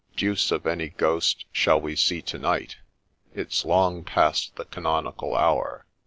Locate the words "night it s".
2.39-3.63